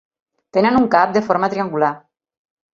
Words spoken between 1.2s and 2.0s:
forma triangular.